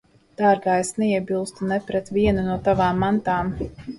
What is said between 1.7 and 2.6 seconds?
ne pret vienu no